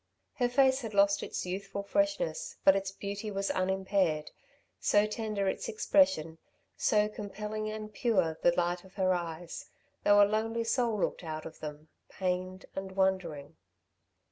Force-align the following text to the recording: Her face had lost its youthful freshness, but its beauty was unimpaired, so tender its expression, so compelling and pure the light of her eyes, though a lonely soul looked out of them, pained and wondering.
Her 0.33 0.49
face 0.49 0.81
had 0.81 0.95
lost 0.95 1.21
its 1.21 1.45
youthful 1.45 1.83
freshness, 1.83 2.57
but 2.63 2.75
its 2.75 2.91
beauty 2.91 3.29
was 3.29 3.51
unimpaired, 3.51 4.31
so 4.79 5.05
tender 5.05 5.47
its 5.47 5.69
expression, 5.69 6.39
so 6.75 7.07
compelling 7.07 7.69
and 7.69 7.93
pure 7.93 8.39
the 8.41 8.51
light 8.55 8.83
of 8.83 8.95
her 8.95 9.13
eyes, 9.13 9.69
though 10.03 10.19
a 10.19 10.25
lonely 10.25 10.63
soul 10.63 10.99
looked 10.99 11.23
out 11.23 11.45
of 11.45 11.59
them, 11.59 11.89
pained 12.09 12.65
and 12.75 12.93
wondering. 12.93 13.57